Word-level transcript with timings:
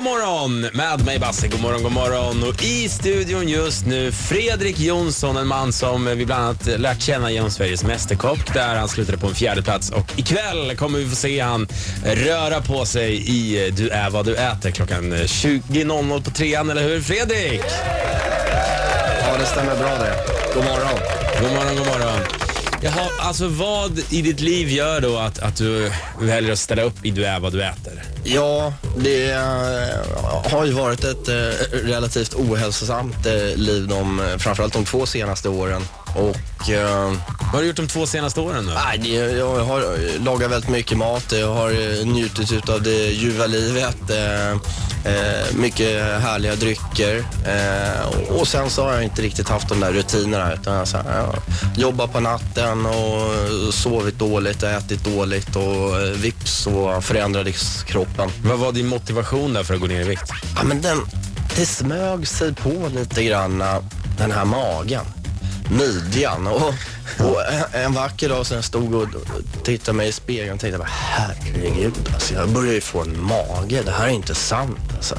God 0.00 0.04
morgon 0.04 0.60
med 0.60 1.04
mig 1.04 1.18
Basse. 1.18 1.48
God 1.48 1.60
morgon, 1.60 1.82
god 1.82 1.92
morgon. 1.92 2.48
Och 2.48 2.62
i 2.62 2.88
studion 2.88 3.48
just 3.48 3.86
nu 3.86 4.12
Fredrik 4.12 4.78
Jonsson, 4.78 5.36
en 5.36 5.46
man 5.46 5.72
som 5.72 6.04
vi 6.04 6.26
bland 6.26 6.44
annat 6.44 6.66
lärt 6.66 7.02
känna 7.02 7.30
genom 7.30 7.50
Sveriges 7.50 7.84
Mästerkock 7.84 8.54
där 8.54 8.76
han 8.76 8.88
slutade 8.88 9.18
på 9.18 9.26
en 9.26 9.34
fjärde 9.34 9.62
plats. 9.62 9.90
Och 9.90 10.18
ikväll 10.18 10.76
kommer 10.76 10.98
vi 10.98 11.08
få 11.08 11.16
se 11.16 11.40
han 11.40 11.68
röra 12.04 12.60
på 12.60 12.84
sig 12.84 13.30
i 13.30 13.70
Du 13.70 13.88
är 13.88 14.10
vad 14.10 14.26
du 14.26 14.36
äter 14.36 14.70
klockan 14.70 15.12
20.00 15.12 16.24
på 16.24 16.30
trean, 16.30 16.70
eller 16.70 16.82
hur 16.82 17.00
Fredrik? 17.00 17.60
Ja, 19.20 19.38
det 19.38 19.46
stämmer 19.46 19.76
bra 19.76 19.98
det. 19.98 20.14
God 20.54 20.64
morgon. 20.64 21.00
God 21.40 21.52
morgon, 21.52 21.76
god 21.76 21.86
morgon. 21.86 22.49
Jaha, 22.82 23.10
alltså 23.18 23.48
vad 23.48 23.98
i 24.10 24.22
ditt 24.22 24.40
liv 24.40 24.68
gör 24.68 25.00
då 25.00 25.16
att, 25.16 25.38
att 25.38 25.56
du 25.56 25.92
väljer 26.20 26.52
att 26.52 26.58
ställa 26.58 26.82
upp 26.82 27.04
i 27.04 27.10
Du 27.10 27.24
är 27.24 27.40
vad 27.40 27.52
du 27.52 27.64
äter? 27.64 28.02
Ja, 28.24 28.72
det 28.96 29.30
eh, 29.30 30.50
har 30.52 30.64
ju 30.64 30.72
varit 30.72 31.04
ett 31.04 31.28
eh, 31.28 31.34
relativt 31.72 32.34
ohälsosamt 32.34 33.26
eh, 33.26 33.56
liv 33.56 33.88
de, 33.88 34.20
eh, 34.20 34.36
framförallt 34.36 34.72
de 34.72 34.84
två 34.84 35.06
senaste 35.06 35.48
åren. 35.48 35.82
Och, 36.16 36.70
eh, 36.70 37.12
Vad 37.38 37.52
har 37.52 37.60
du 37.60 37.66
gjort 37.66 37.76
de 37.76 37.88
två 37.88 38.06
senaste 38.06 38.40
åren 38.40 38.66
då? 38.66 38.72
nej, 38.72 38.98
det, 38.98 39.08
jag 39.38 39.64
har 39.64 39.84
lagat 40.24 40.50
väldigt 40.50 40.70
mycket 40.70 40.98
mat. 40.98 41.32
Jag 41.32 41.54
har 41.54 41.70
eh, 41.70 42.06
njutit 42.06 42.68
av 42.68 42.82
det 42.82 43.10
ljuva 43.12 43.46
livet. 43.46 43.96
Eh, 44.10 44.50
eh, 45.12 45.54
mycket 45.54 46.02
härliga 46.22 46.54
drycker. 46.56 47.24
Eh, 47.46 48.30
och 48.38 48.48
sen 48.48 48.70
så 48.70 48.84
har 48.84 48.92
jag 48.92 49.02
inte 49.04 49.22
riktigt 49.22 49.48
haft 49.48 49.68
de 49.68 49.80
där 49.80 49.92
rutinerna. 49.92 50.54
Utan 50.54 50.74
jag, 50.74 50.88
så 50.88 50.96
här, 50.96 51.04
jag 51.20 51.34
jobbar 51.76 52.06
på 52.06 52.20
natten 52.20 52.86
och 52.86 53.74
sovit 53.74 54.18
dåligt 54.18 54.62
och 54.62 54.68
ätit 54.68 55.04
dåligt 55.04 55.56
och 55.56 56.00
eh, 56.00 56.10
vips 56.16 56.52
så 56.52 57.00
förändrades 57.00 57.82
kroppen. 57.82 58.30
Vad 58.44 58.58
var 58.58 58.72
din 58.72 58.86
motivation 58.86 59.52
där 59.52 59.62
för 59.62 59.74
att 59.74 59.80
gå 59.80 59.86
ner 59.86 60.00
i 60.00 60.04
vikt? 60.04 60.32
Ja, 60.56 60.62
men 60.62 60.82
den, 60.82 60.98
det 61.56 61.66
smög 61.66 62.28
sig 62.28 62.54
på 62.54 62.88
lite 62.94 63.24
grann 63.24 63.64
den 64.18 64.32
här 64.32 64.44
magen, 64.44 65.04
midjan. 65.70 66.46
Och, 66.46 66.74
och 67.18 67.52
en, 67.52 67.84
en 67.84 67.92
vacker 67.92 68.28
dag 68.28 68.46
jag 68.50 68.64
stod 68.64 68.94
och 68.94 69.08
tittade 69.64 69.96
mig 69.96 70.08
i 70.08 70.12
spegeln 70.12 70.54
och 70.54 70.60
tänkte 70.60 70.78
bara, 70.78 70.88
herregud, 70.90 71.94
alltså, 72.14 72.34
jag 72.34 72.48
börjar 72.48 72.72
ju 72.72 72.80
få 72.80 73.00
en 73.00 73.22
mage. 73.22 73.82
Det 73.84 73.92
här 73.92 74.06
är 74.06 74.10
inte 74.10 74.34
sant. 74.34 74.78
Alltså. 74.96 75.14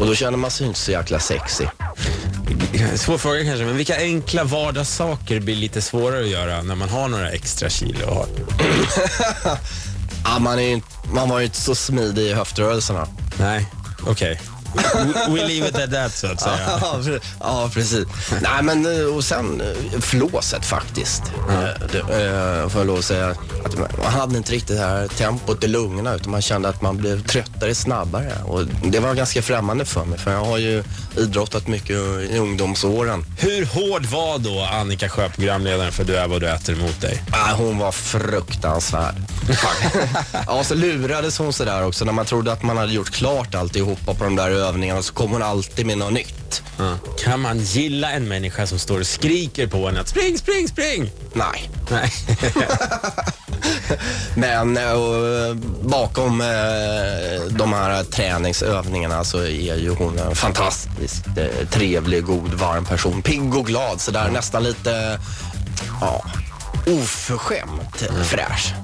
Och 0.00 0.06
då 0.06 0.14
känner 0.14 0.38
man 0.38 0.50
sig 0.50 0.66
inte 0.66 0.78
så 0.80 0.90
jäkla 0.90 1.18
sexy. 1.18 1.64
Svår 2.94 3.18
fråga 3.18 3.44
kanske, 3.44 3.64
men 3.64 3.76
vilka 3.76 3.96
enkla 3.96 4.44
vardagssaker 4.44 5.40
blir 5.40 5.56
lite 5.56 5.82
svårare 5.82 6.20
att 6.20 6.28
göra 6.28 6.62
när 6.62 6.74
man 6.74 6.88
har 6.88 7.08
några 7.08 7.30
extra 7.30 7.70
kilo? 7.70 8.06
att 8.06 8.14
ha? 8.14 8.26
Ja, 10.24 10.38
man, 10.38 10.58
är, 10.58 10.82
man 11.12 11.28
var 11.28 11.38
ju 11.38 11.44
inte 11.44 11.60
så 11.60 11.74
smidig 11.74 12.22
i 12.22 12.34
höftrörelserna. 12.34 13.06
Nej, 13.38 13.66
okej. 14.06 14.40
We, 14.76 15.34
we 15.34 15.48
leave 15.48 15.68
it 15.68 15.78
at 15.78 15.90
that 15.92 16.12
så 16.14 16.26
att 16.26 16.40
säga. 16.40 16.58
Ja, 16.80 16.98
pre- 17.02 17.20
ja, 17.40 17.70
precis. 17.74 18.04
Nej, 18.42 18.62
men 18.62 19.00
eh, 19.00 19.14
och 19.16 19.24
sen 19.24 19.60
eh, 19.60 20.00
flåset 20.00 20.64
faktiskt. 20.66 21.22
Det, 21.92 21.98
eh, 21.98 22.68
får 22.68 22.80
jag 22.80 22.86
lov 22.86 22.98
att 22.98 23.04
säga. 23.04 23.34
Att 23.64 23.78
man 23.78 24.12
hade 24.12 24.36
inte 24.36 24.52
riktigt 24.52 24.76
det 24.76 24.82
här 24.82 25.08
tempot 25.08 25.64
i 25.64 25.68
lungorna 25.68 26.14
utan 26.14 26.30
man 26.30 26.42
kände 26.42 26.68
att 26.68 26.82
man 26.82 26.96
blev 26.96 27.22
tröttare 27.26 27.74
snabbare. 27.74 28.32
Och 28.44 28.66
det 28.66 29.00
var 29.00 29.14
ganska 29.14 29.42
främmande 29.42 29.84
för 29.84 30.04
mig 30.04 30.18
för 30.18 30.32
jag 30.32 30.44
har 30.44 30.58
ju 30.58 30.84
idrottat 31.16 31.68
mycket 31.68 31.96
i 32.30 32.38
ungdomsåren. 32.38 33.24
Hur 33.38 33.66
hård 33.66 34.06
var 34.06 34.38
då 34.38 34.60
Annika 34.72 35.08
Sjö, 35.08 35.28
programledaren 35.28 35.92
för 35.92 36.04
Du 36.04 36.16
är 36.16 36.28
vad 36.28 36.40
du 36.40 36.48
äter 36.48 36.74
mot 36.74 37.00
dig? 37.00 37.22
Ah, 37.32 37.54
hon 37.54 37.78
var 37.78 37.92
fruktansvärd. 37.92 39.14
ja, 40.46 40.64
så 40.64 40.74
lurades 40.74 41.38
hon 41.38 41.52
sådär 41.52 41.84
också 41.86 42.04
när 42.04 42.12
man 42.12 42.24
trodde 42.24 42.52
att 42.52 42.62
man 42.62 42.76
hade 42.76 42.92
gjort 42.92 43.10
klart 43.10 43.54
alltihopa 43.54 44.14
på 44.14 44.24
de 44.24 44.36
där 44.36 44.50
övningarna 44.68 45.02
så 45.02 45.12
kom 45.12 45.32
hon 45.32 45.42
alltid 45.42 45.86
med 45.86 45.98
något 45.98 46.12
nytt. 46.12 46.62
Kan 47.18 47.40
man 47.40 47.58
gilla 47.58 48.10
en 48.10 48.28
människa 48.28 48.66
som 48.66 48.78
står 48.78 49.00
och 49.00 49.06
skriker 49.06 49.66
på 49.66 49.88
en 49.88 49.96
att 49.96 50.08
spring, 50.08 50.38
spring, 50.38 50.68
spring? 50.68 51.10
Nej. 51.32 51.70
Nej. 51.90 52.12
Men 54.36 54.76
eh, 54.76 54.92
och, 54.92 55.26
eh, 55.26 55.54
bakom 55.82 56.40
eh, 56.40 56.46
de 57.50 57.72
här 57.72 58.04
träningsövningarna 58.04 59.24
så 59.24 59.38
är 59.38 59.76
ju 59.76 59.94
hon 59.94 60.18
en 60.18 60.36
fantastiskt 60.36 61.26
eh, 61.36 61.68
trevlig, 61.70 62.24
god, 62.24 62.54
varm 62.54 62.84
person. 62.84 63.22
Pigg 63.22 63.54
och 63.54 63.66
glad 63.66 64.00
sådär, 64.00 64.30
nästan 64.30 64.62
lite 64.62 65.20
ja, 66.00 66.24
oförskämt 66.86 68.04
fräsch. 68.24 68.74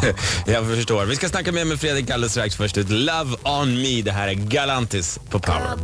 Jag 0.46 0.66
förstår. 0.66 1.04
Vi 1.04 1.16
ska 1.16 1.28
snacka 1.28 1.52
mer 1.52 1.64
med 1.64 1.80
Fredrik 1.80 2.10
alldeles 2.10 2.32
strax. 2.32 2.56
Först 2.56 2.78
ut 2.78 2.90
Love 2.90 3.36
on 3.44 3.82
me. 3.82 4.02
Det 4.02 4.12
här 4.12 4.28
är 4.28 4.34
Galantis 4.34 5.18
på 5.30 5.38
Power. 5.38 5.76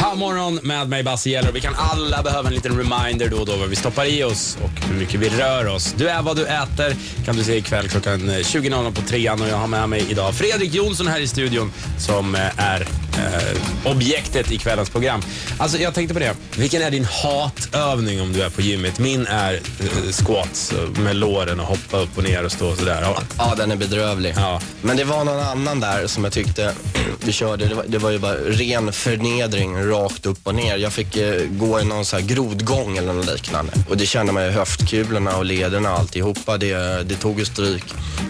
Ha 0.00 0.14
morgon 0.14 0.60
med 0.62 0.88
mig 0.88 1.02
Basse 1.02 1.30
Gäller. 1.30 1.52
Vi 1.52 1.60
kan 1.60 1.74
alla 1.76 2.22
behöva 2.22 2.48
en 2.48 2.54
liten 2.54 2.78
reminder 2.78 3.28
då 3.28 3.36
och 3.36 3.46
då 3.46 3.56
vad 3.56 3.68
vi 3.68 3.76
stoppar 3.76 4.04
i 4.04 4.24
oss 4.24 4.58
och 4.62 4.84
hur 4.84 4.94
mycket 4.94 5.20
vi 5.20 5.28
rör 5.28 5.66
oss. 5.66 5.94
Du 5.98 6.08
är 6.08 6.22
vad 6.22 6.36
du 6.36 6.46
äter 6.46 6.96
kan 7.24 7.36
du 7.36 7.44
se 7.44 7.56
ikväll 7.56 7.88
klockan 7.88 8.28
eh, 8.28 8.34
20.00 8.34 8.94
på 8.94 9.02
trean 9.02 9.42
och 9.42 9.48
jag 9.48 9.56
har 9.56 9.66
med 9.66 9.88
mig 9.88 10.06
idag 10.08 10.34
Fredrik 10.34 10.74
Jonsson 10.74 11.06
här 11.06 11.20
i 11.20 11.28
studion 11.28 11.72
som 11.98 12.34
eh, 12.34 12.58
är 12.58 13.09
eh, 13.20 13.90
objektet 13.92 14.50
i 14.52 14.58
kvällens 14.58 14.90
program. 14.90 15.22
Alltså 15.58 15.78
jag 15.78 15.94
tänkte 15.94 16.14
på 16.14 16.20
det. 16.20 16.34
Vilken 16.56 16.82
är 16.82 16.90
din 16.90 17.04
hatövning 17.04 18.20
om 18.20 18.32
du 18.32 18.42
är 18.42 18.50
på 18.50 18.60
gymmet? 18.60 18.98
Min 18.98 19.26
är 19.26 19.54
eh, 19.54 20.12
squats 20.12 20.72
eh, 20.72 21.00
med 21.02 21.16
låren 21.16 21.60
och 21.60 21.66
hoppa 21.66 21.98
upp 21.98 22.18
och 22.18 22.24
ner 22.24 22.44
och 22.44 22.52
stå 22.52 22.76
sådär. 22.76 23.00
Ja. 23.02 23.22
Ja, 23.38 23.54
den 23.56 23.70
är 23.70 23.76
bedrövlig. 23.76 24.34
Ja. 24.36 24.60
Men 24.82 24.96
det 24.96 25.04
var 25.04 25.24
någon 25.24 25.40
annan 25.40 25.80
där 25.80 26.06
som 26.06 26.24
jag 26.24 26.32
tyckte 26.32 26.74
vi 27.24 27.32
körde. 27.32 27.66
Det 27.66 27.74
var, 27.74 27.84
det 27.88 27.98
var 27.98 28.10
ju 28.10 28.18
bara 28.18 28.34
ren 28.34 28.92
förnedring 28.92 29.84
rakt 29.90 30.26
upp 30.26 30.38
och 30.42 30.54
ner. 30.54 30.76
Jag 30.76 30.92
fick 30.92 31.16
eh, 31.16 31.42
gå 31.50 31.80
i 31.80 31.84
någon 31.84 32.04
så 32.04 32.16
här 32.16 32.22
grodgång 32.22 32.98
eller 32.98 33.12
något 33.12 33.26
liknande. 33.26 33.72
Och 33.88 33.96
det 33.96 34.06
kände 34.06 34.32
man 34.32 34.44
ju 34.44 34.50
höftkulorna 34.50 35.36
och 35.36 35.44
lederna 35.44 35.92
och 35.92 35.98
alltihopa. 35.98 36.58
Det, 36.58 37.02
det 37.08 37.14
tog 37.14 37.38
ju 37.38 37.44
stryk. 37.44 37.84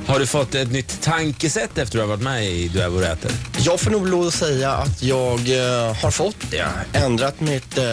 Har 0.06 0.18
du 0.18 0.26
fått 0.26 0.54
ett 0.54 0.72
nytt 0.72 1.00
tankesätt 1.02 1.70
efter 1.70 1.82
att 1.82 1.92
du 1.92 2.00
har 2.00 2.06
varit 2.06 2.22
med 2.22 2.44
i 2.46 2.68
Du 2.68 2.80
är 2.80 2.88
vad 2.88 3.02
du 3.02 3.06
äter? 3.06 3.30
Jag 3.64 3.80
får 3.80 3.90
nog 3.90 4.08
lov 4.08 4.26
att 4.26 4.34
säga 4.34 4.70
att 4.72 5.02
jag 5.02 5.38
eh, 5.38 5.94
har 6.02 6.10
fått 6.10 6.36
det. 6.50 6.66
Ändrat 6.92 7.40
mitt 7.40 7.78
eh, 7.78 7.84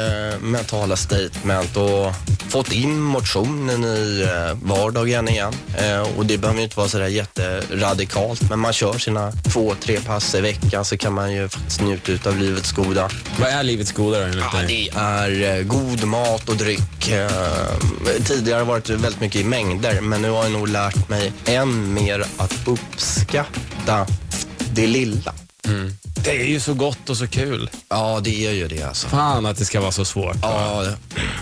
mentala 0.41 0.95
statement 0.95 1.77
och 1.77 2.13
fått 2.49 2.71
in 2.71 2.99
motionen 2.99 3.83
i 3.83 4.21
eh, 4.27 4.57
vardagen 4.67 5.27
igen. 5.29 5.53
Eh, 5.77 6.17
och 6.17 6.25
det 6.25 6.37
behöver 6.37 6.57
ju 6.59 6.63
inte 6.63 6.77
vara 6.77 6.87
sådär 6.89 7.07
jätteradikalt, 7.07 8.49
men 8.49 8.59
man 8.59 8.73
kör 8.73 8.93
sina 8.97 9.31
två, 9.31 9.75
tre 9.81 9.99
pass 9.99 10.35
i 10.35 10.41
veckan 10.41 10.85
så 10.85 10.97
kan 10.97 11.13
man 11.13 11.33
ju 11.33 11.49
faktiskt 11.49 11.81
njuta 11.81 12.29
av 12.29 12.37
livets 12.37 12.71
goda. 12.71 13.09
Vad 13.39 13.49
är 13.49 13.63
livets 13.63 13.91
goda 13.91 14.19
då 14.19 14.23
enligt 14.25 14.43
Ja, 14.53 14.59
dig? 14.59 14.67
det 14.93 14.99
är 14.99 15.57
eh, 15.57 15.63
god 15.63 16.03
mat 16.03 16.49
och 16.49 16.55
dryck. 16.55 17.09
Eh, 17.11 17.29
tidigare 18.25 18.57
har 18.57 18.65
det 18.65 18.71
varit 18.71 18.89
väldigt 18.89 19.21
mycket 19.21 19.41
i 19.41 19.43
mängder, 19.43 20.01
men 20.01 20.21
nu 20.21 20.29
har 20.29 20.43
jag 20.43 20.51
nog 20.51 20.67
lärt 20.67 21.09
mig 21.09 21.33
än 21.45 21.93
mer 21.93 22.25
att 22.37 22.53
uppskatta 22.67 24.07
det 24.73 24.87
lilla. 24.87 25.33
Det 26.23 26.41
är 26.41 26.45
ju 26.45 26.59
så 26.59 26.73
gott 26.73 27.09
och 27.09 27.17
så 27.17 27.27
kul. 27.27 27.69
Ja, 27.89 28.19
det 28.23 28.45
är 28.47 28.51
ju 28.51 28.67
det 28.67 28.83
alltså. 28.83 29.07
Fan 29.07 29.45
att 29.45 29.57
det 29.57 29.65
ska 29.65 29.81
vara 29.81 29.91
så 29.91 30.05
svårt. 30.05 30.37
Ja, 30.41 30.85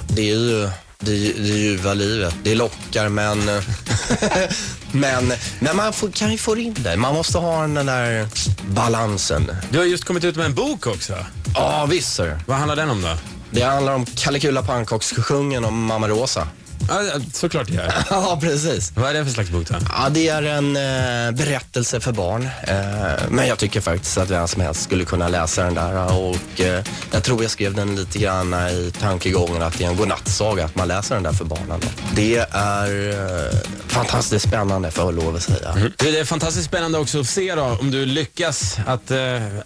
det 0.07 0.21
är 0.21 0.35
ju 0.35 0.69
det, 0.99 1.11
det 1.37 1.47
ljuva 1.47 1.93
livet. 1.93 2.35
Det 2.43 2.55
lockar 2.55 3.09
men, 3.09 3.39
men, 4.91 5.33
men 5.59 5.75
man 5.75 5.93
får, 5.93 6.09
kan 6.09 6.31
ju 6.31 6.37
få 6.37 6.57
in 6.57 6.75
det. 6.79 6.97
Man 6.97 7.13
måste 7.13 7.37
ha 7.37 7.61
den 7.61 7.85
där 7.85 8.27
balansen. 8.67 9.51
Du 9.69 9.77
har 9.77 9.85
just 9.85 10.03
kommit 10.03 10.23
ut 10.23 10.35
med 10.35 10.45
en 10.45 10.53
bok 10.55 10.87
också. 10.87 11.17
Ja, 11.55 11.85
visst 11.85 12.15
sir. 12.15 12.39
Vad 12.45 12.57
handlar 12.57 12.75
den 12.75 12.89
om 12.89 13.01
då? 13.01 13.17
Det 13.51 13.61
handlar 13.61 13.93
om 13.93 14.05
Kalle 14.05 14.39
Kula 14.39 14.63
Pannkakskungen 14.63 15.65
och 15.65 15.73
Mamma 15.73 16.07
Rosa. 16.07 16.47
Ja, 16.89 17.01
såklart 17.33 17.67
det 17.67 17.73
gör. 17.73 17.93
Ja, 18.09 18.37
precis. 18.41 18.91
Vad 18.95 19.09
är 19.09 19.13
det 19.13 19.25
för 19.25 19.31
slags 19.31 19.49
bok 19.49 19.67
då? 19.69 19.75
Ja, 19.89 20.09
det 20.09 20.27
är 20.29 20.43
en 20.43 20.75
eh, 20.75 21.31
berättelse 21.31 21.99
för 21.99 22.11
barn. 22.11 22.43
Eh, 22.67 23.23
men 23.29 23.47
jag 23.47 23.57
tycker 23.57 23.81
faktiskt 23.81 24.17
att 24.17 24.29
vem 24.29 24.47
som 24.47 24.61
helst 24.61 24.83
skulle 24.83 25.05
kunna 25.05 25.27
läsa 25.27 25.63
den 25.63 25.73
där. 25.73 26.17
Och 26.17 26.59
eh, 26.61 26.83
jag 27.11 27.23
tror 27.23 27.41
jag 27.41 27.51
skrev 27.51 27.73
den 27.73 27.95
lite 27.95 28.19
grann 28.19 28.53
i 28.53 28.91
tankegången 28.99 29.61
att 29.61 29.77
det 29.77 29.83
är 29.83 29.89
en 29.89 29.95
godnattsaga, 29.97 30.65
att 30.65 30.75
man 30.75 30.87
läser 30.87 31.15
den 31.15 31.23
där 31.23 31.31
för 31.33 31.45
barnen. 31.45 31.79
Då. 31.81 31.87
Det 32.15 32.37
är 32.51 33.09
eh, 33.09 33.59
fantastiskt 33.87 34.47
spännande 34.47 34.91
får 34.91 35.03
jag 35.03 35.15
lov 35.15 35.35
att 35.35 35.43
säga. 35.43 35.73
Du, 35.75 36.11
Det 36.11 36.19
är 36.19 36.25
fantastiskt 36.25 36.65
spännande 36.67 36.97
också 36.97 37.19
att 37.19 37.27
se 37.27 37.55
då 37.55 37.77
om 37.81 37.91
du 37.91 38.05
lyckas 38.05 38.77
att 38.85 39.11
eh, 39.11 39.17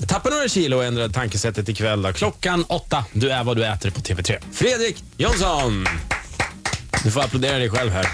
tappa 0.07 0.29
några 0.29 0.47
kilo 0.47 0.77
och 0.77 0.83
ändra 0.83 1.09
tankesättet 1.09 1.69
ikväll. 1.69 2.01
Då. 2.01 2.13
Klockan 2.13 2.63
åtta. 2.67 3.05
Du 3.13 3.29
är 3.29 3.43
vad 3.43 3.57
du 3.57 3.65
äter 3.65 3.89
på 3.89 3.99
TV3. 4.01 4.37
Fredrik 4.53 5.03
Jonsson! 5.17 5.85
Du 7.03 7.11
får 7.11 7.21
applådera 7.21 7.57
dig 7.57 7.69
själv 7.69 7.91
här. 7.91 8.07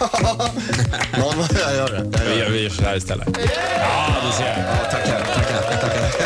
Någon 1.19 1.37
vad 1.37 1.49
jag 1.61 1.75
gör 1.75 1.89
det. 1.89 2.19
Vi 2.29 2.39
gör, 2.39 2.49
vi 2.49 2.63
gör 2.63 2.69
så 2.69 2.83
här 2.83 2.95
istället. 2.97 3.27
Ja, 3.77 4.15
du 4.25 4.31
ser. 4.37 4.65
Tackar, 4.91 5.25
tackar, 5.33 5.81
tackar. 5.81 6.24